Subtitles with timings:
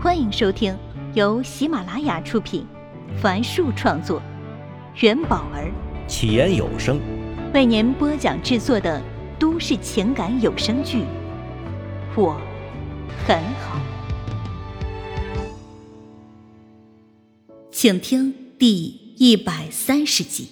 [0.00, 0.78] 欢迎收听
[1.14, 2.64] 由喜马拉雅出品，
[3.20, 4.22] 凡树创作，
[5.00, 5.72] 元宝儿。
[6.06, 7.00] 起言有声。
[7.52, 9.02] 为您播讲制作的
[9.40, 10.98] 都市情感有声剧
[12.16, 12.40] 《我
[13.26, 13.80] 很好》，
[17.72, 18.84] 请听第
[19.16, 20.50] 一百三十集。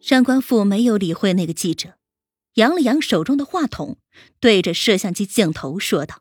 [0.00, 1.90] 上官富没有理会那个记者，
[2.54, 3.98] 扬了扬手中的话筒。
[4.40, 6.16] 对着摄像机镜头说道：“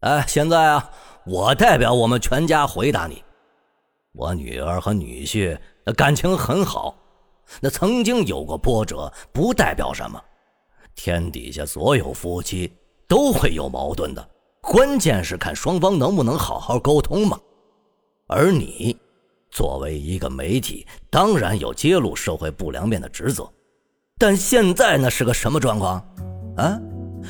[0.00, 0.90] 哎，现在啊，
[1.24, 3.24] 我代表我们全家回答你。
[4.12, 5.58] 我女儿和女婿
[5.96, 6.94] 感情很好，
[7.60, 10.22] 那曾经有过波折，不代表什么。
[10.94, 12.70] 天底下所有夫妻
[13.08, 14.30] 都会有矛盾的，
[14.60, 17.40] 关键是看双方能不能好好沟通嘛。
[18.26, 18.94] 而你
[19.50, 23.50] 作为一个媒体，当然有揭露社会不良面的职责。
[24.22, 26.00] 但现在那是个什么状况？”
[26.56, 26.78] 啊，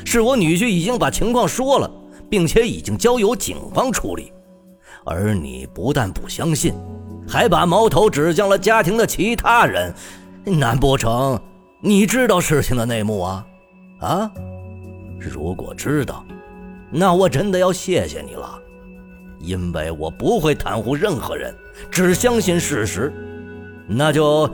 [0.05, 1.91] 是我女婿已经把情况说了，
[2.29, 4.31] 并且已经交由警方处理，
[5.07, 6.75] 而你不但不相信，
[7.27, 9.95] 还把矛头指向了家庭的其他人，
[10.45, 11.41] 难不成
[11.81, 13.47] 你知道事情的内幕啊？
[14.01, 14.31] 啊，
[15.19, 16.23] 如果知道，
[16.91, 18.61] 那我真的要谢谢你了，
[19.41, 21.56] 因为我不会袒护任何人，
[21.91, 23.11] 只相信事实。
[23.89, 24.49] 那就，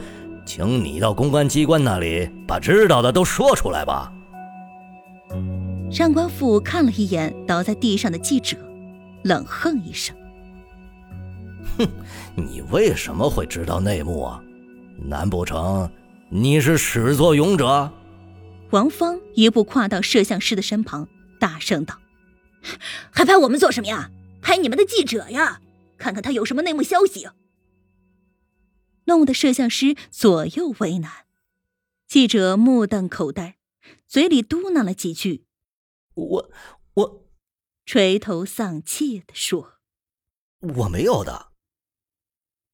[0.48, 4.10] 请你到公安机关那里把知道的都说出来吧。
[5.92, 8.56] 上官富看了一眼倒在地上的记者，
[9.24, 10.16] 冷哼一声
[11.77, 11.86] ：“哼，
[12.34, 14.42] 你为什么会知道内幕啊？
[14.96, 15.90] 难不成
[16.30, 17.92] 你是始作俑者？”
[18.72, 21.06] 王芳一步跨到摄像师的身旁，
[21.38, 21.94] 大声道
[23.12, 24.10] ：“还拍我们做什么呀？
[24.40, 25.60] 拍你们的记者呀！
[25.98, 27.28] 看看他有什么内幕消息。”
[29.09, 31.25] 弄得摄像师左右为难，
[32.06, 33.56] 记者目瞪口呆，
[34.06, 35.47] 嘴里嘟囔了几句。
[36.14, 36.51] 我
[36.95, 37.27] 我，
[37.86, 39.79] 垂头丧气的说
[40.77, 41.48] ：“我没有的。”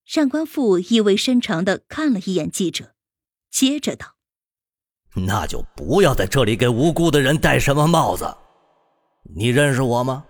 [0.04, 2.96] 上官富意味深长的看了一眼记者，
[3.48, 4.16] 接着道
[5.26, 8.36] ：“那就不要在这里给无辜的人戴什么帽子。
[9.36, 10.26] 你认识我吗？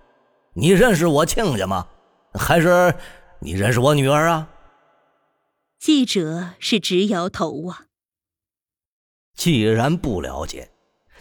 [0.52, 1.88] 你认识我亲家吗？
[2.34, 2.94] 还是
[3.40, 4.50] 你认识我女儿啊？”
[5.84, 7.84] 记者是直摇头啊。
[9.34, 10.70] 既然不了解。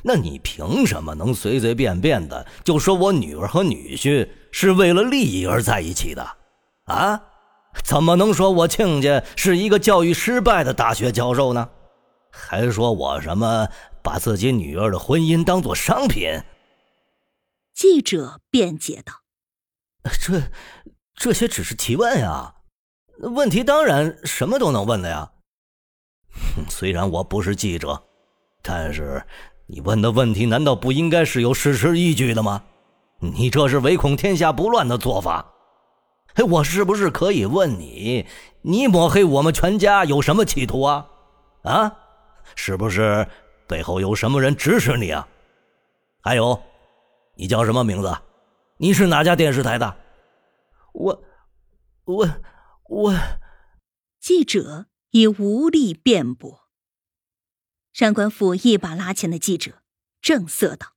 [0.03, 6.37] 那你凭什么能随随便便的就说我女儿和女婿是为了利益而在一起的？
[6.85, 7.21] 啊？
[7.83, 11.69] 怎么能说我亲家是一个教育失败的大学教授呢？
[12.31, 13.67] 还说我什么
[14.01, 16.41] 把自己女儿的婚姻当做商品？
[17.73, 19.23] 记者辩解道
[20.21, 20.43] ：“这
[21.15, 22.55] 这些只是提问呀，
[23.29, 25.31] 问题当然什么都能问的呀。
[26.69, 28.01] 虽然我不是记者，
[28.61, 29.23] 但是……”
[29.65, 32.61] 你问的问题难道不应该是有事实依据的吗？
[33.19, 35.53] 你这是唯恐天下不乱的做法。
[36.33, 38.27] 哎，我是不是可以问你，
[38.61, 41.07] 你抹黑我们全家有什么企图啊？
[41.63, 41.95] 啊，
[42.55, 43.25] 是不是
[43.65, 45.25] 背后有什么人指使你啊？
[46.21, 46.61] 还有，
[47.35, 48.13] 你叫什么名字？
[48.77, 49.95] 你是哪家电视台的？
[50.91, 51.23] 我，
[52.03, 52.27] 我，
[52.93, 53.13] 我……
[54.19, 56.69] 记者已无力辩驳。
[57.91, 59.83] 上官府一把拉前的记者，
[60.21, 60.93] 正色道：“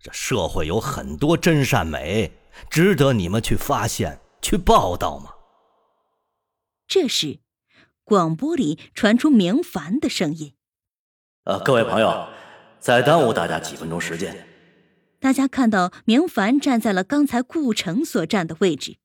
[0.00, 2.32] 这社会有很多真善美，
[2.70, 5.32] 值得你们去发现、去报道吗？”
[6.88, 7.40] 这时，
[8.04, 10.54] 广播里传出明凡的声音
[11.44, 12.28] ：“呃，各位朋友，
[12.78, 14.46] 再耽误大家几分钟时间。”
[15.18, 18.98] 大家看到明凡站在了刚才顾城所站的位置，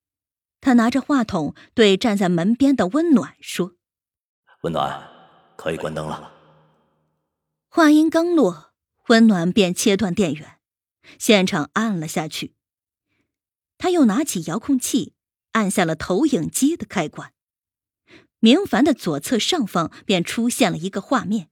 [0.62, 3.76] 他拿着话筒对站在门边的温暖说
[4.62, 5.10] ：“温暖，
[5.58, 6.32] 可以关灯了。”
[7.68, 8.72] 话音刚落，
[9.08, 10.60] 温暖便切断电源，
[11.18, 12.54] 现场暗了下去。
[13.78, 15.16] 他又拿起遥控器，
[15.54, 17.34] 按下了投影机的开关。
[18.40, 21.50] 明凡的左侧上方便出现了一个画面，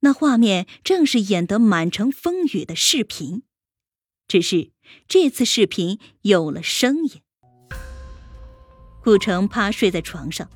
[0.00, 3.42] 那画面正是演得满城风雨的视频，
[4.28, 4.72] 只是
[5.08, 7.22] 这次视频有了声音。
[9.02, 10.48] 顾城趴睡在床上，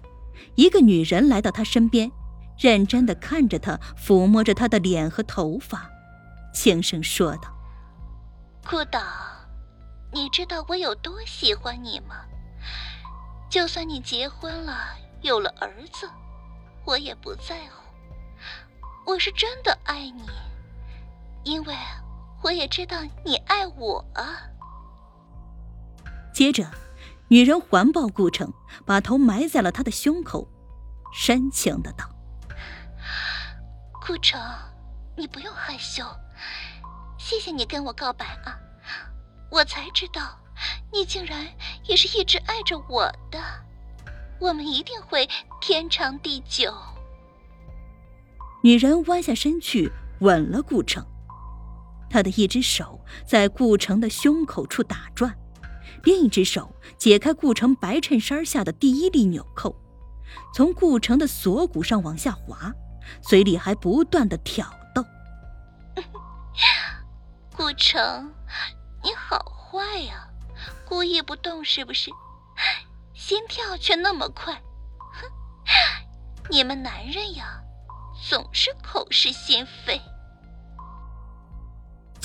[0.55, 2.11] 一个女人来到他身边。
[2.59, 5.91] 认真的看着他，抚摸着他的脸和头发，
[6.55, 7.55] 轻声说道
[8.67, 8.99] ：“顾导，
[10.11, 12.25] 你知道我有多喜欢你吗？
[13.51, 16.09] 就算你结婚了，有了儿子，
[16.87, 17.85] 我也不在乎。
[19.05, 20.23] 我是真的爱你，
[21.45, 21.75] 因为
[22.43, 24.41] 我也知道你爱我啊。”
[26.33, 26.67] 接着，
[27.29, 28.53] 女人环抱顾城，
[28.85, 30.49] 把头埋在了他的胸口，
[31.13, 32.09] 深情的道。
[34.07, 34.41] 顾城，
[35.17, 36.05] 你不用害羞，
[37.19, 38.57] 谢谢你跟我告白啊！
[39.51, 40.39] 我才知道，
[40.93, 41.47] 你竟然
[41.85, 43.41] 也是一直爱着我的。
[44.39, 45.29] 我们一定会
[45.61, 46.73] 天长地久。
[48.63, 49.91] 女人弯下身去
[50.21, 51.05] 吻了顾城，
[52.09, 55.37] 她的一只手在顾城的胸口处打转，
[56.07, 59.75] 另一只手解开顾城白衬衫下的第一粒纽扣，
[60.55, 62.73] 从顾城的锁骨上往下滑，
[63.21, 64.65] 嘴里还不断的挑
[64.95, 65.05] 逗。
[67.57, 68.33] 顾城，
[69.03, 70.29] 你好坏呀，
[70.89, 72.13] 故意不动是不是？
[73.13, 74.55] 心跳却那么快，
[75.13, 75.29] 哼！
[76.49, 77.61] 你们男人呀，
[78.31, 80.01] 总是口是心非。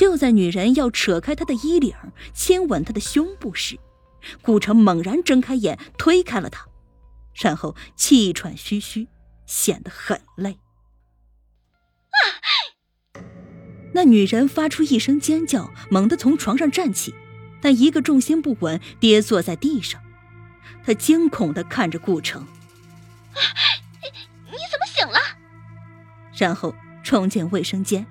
[0.01, 1.93] 就在女人要扯开他的衣领，
[2.33, 3.79] 亲吻他的胸部时，
[4.41, 6.65] 顾城猛然睁开眼，推开了他，
[7.35, 9.07] 然后气喘吁吁，
[9.45, 10.57] 显得很累。
[12.09, 12.17] 啊！
[13.93, 17.13] 那女人发出一声尖叫，猛地从床上站起，
[17.61, 20.01] 但一个重心不稳，跌坐在地上。
[20.83, 22.47] 他惊恐的看着顾城，
[24.47, 25.19] 你怎么醒了？
[26.35, 28.07] 然后冲进卫生间，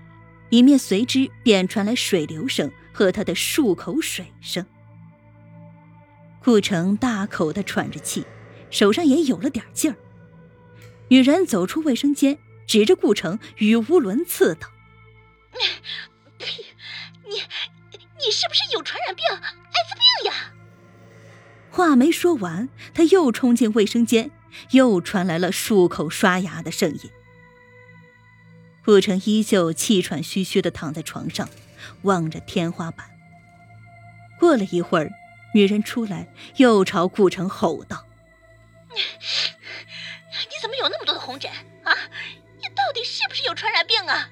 [0.50, 4.66] 里面随之便传来水流声和他的漱口水声。
[6.42, 8.26] 顾城大口的喘着气，
[8.70, 9.96] 手上也有了点劲儿。
[11.08, 14.68] 女人走出卫生间，指着顾城语无伦次道
[16.38, 16.44] ：“你，
[17.28, 17.36] 你，
[18.18, 19.40] 你是不是有传染病，艾
[19.88, 20.52] 滋病呀？”
[21.70, 24.30] 话没说完，他又冲进卫生间，
[24.72, 27.10] 又传来了漱口刷牙的声音。
[28.90, 31.48] 顾城依旧气喘吁吁的躺在床上，
[32.02, 33.08] 望着天花板。
[34.40, 35.12] 过了一会儿，
[35.54, 36.26] 女人出来，
[36.56, 38.04] 又朝顾城吼道
[38.92, 39.00] ：“你
[40.40, 41.48] 你怎么有那么多的红疹
[41.84, 41.94] 啊？
[42.58, 44.28] 你到底是不是有传染病啊？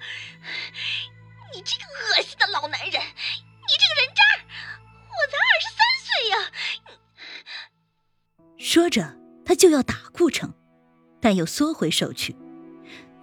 [1.55, 4.25] 你这个恶心的老男人，你这个人渣！
[5.07, 6.37] 我才二十三岁呀！”
[8.59, 9.15] 说着，
[9.47, 10.53] 他就要打顾城，
[11.23, 12.35] 但又缩回手去，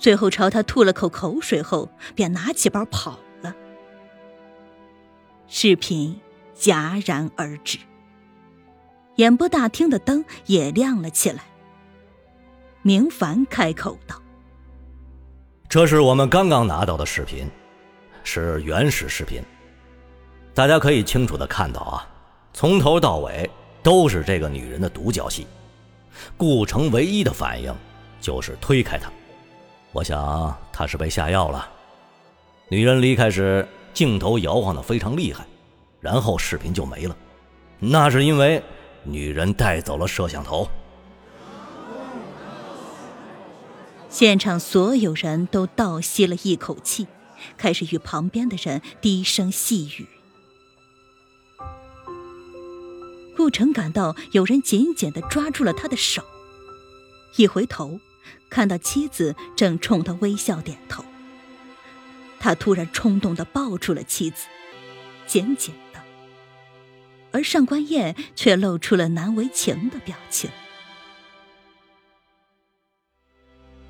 [0.06, 3.56] 最后朝他吐了口口水后，便拿起包跑了。
[5.48, 6.22] 视频
[6.56, 7.80] 戛然而止，
[9.16, 11.46] 演播大厅的灯也亮了起来。
[12.84, 14.22] 明凡开口道
[15.68, 17.50] ：“这是我们刚刚拿到的视频，
[18.24, 19.42] 是原始视频，
[20.54, 22.08] 大家可以清楚的看到啊，
[22.54, 23.50] 从头到尾。”
[23.82, 25.48] 都是这个女人的独角戏，
[26.38, 27.76] 顾城唯一的反应
[28.22, 29.12] 就是推开她。
[29.96, 31.70] 我想他是被下药了。
[32.68, 35.48] 女人离开时，镜头摇晃的非常厉害，
[36.02, 37.16] 然后视频就没了。
[37.80, 38.62] 那是因为
[39.04, 40.68] 女人带走了摄像头。
[44.10, 47.08] 现场所有人都倒吸了一口气，
[47.56, 50.06] 开始与旁边的人低声细语。
[53.38, 56.22] 顾城感到有人紧紧的抓住了他的手，
[57.38, 57.98] 一回头，
[58.50, 61.04] 看到妻子正冲他微笑点头。
[62.40, 64.48] 他突然冲动的抱住了妻子，
[65.26, 66.00] 紧紧的。
[67.32, 70.50] 而上官燕却露出了难为情的表情。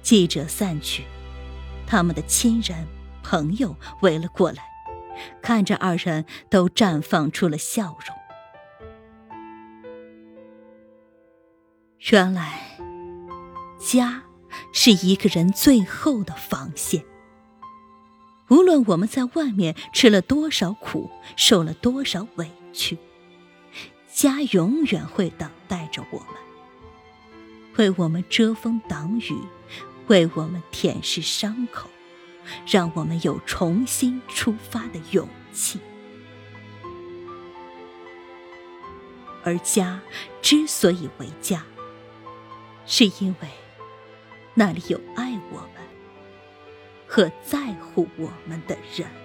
[0.02, 1.04] 记者散去，
[1.86, 2.88] 他们的亲人
[3.24, 4.64] 朋友围了过来，
[5.42, 8.16] 看着二人都绽放出了笑容。
[12.12, 12.78] 原来，
[13.80, 14.22] 家
[14.72, 17.04] 是一个人最后的防线。
[18.50, 22.98] 无论我们在外面吃了多少苦，受了多少委屈，
[24.14, 26.28] 家永远会等待着我们，
[27.78, 29.36] 为我们遮风挡雨，
[30.08, 31.90] 为我们舔舐伤口，
[32.68, 35.80] 让我们有重新出发的勇气。
[39.44, 40.00] 而家
[40.42, 41.64] 之所以为家，
[42.86, 43.50] 是因为
[44.58, 45.84] 那里有爱我们
[47.06, 49.25] 和在乎我们的人。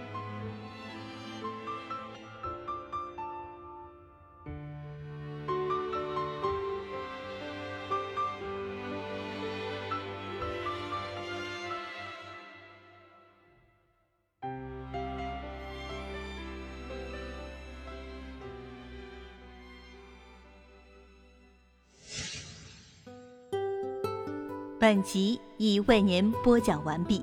[24.80, 27.22] 本集已为您播讲完毕，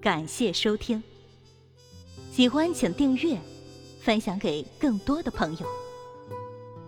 [0.00, 1.02] 感谢收听。
[2.32, 3.38] 喜欢请订阅，
[4.00, 5.66] 分享给更多的朋友。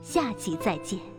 [0.03, 1.12] 下集再见。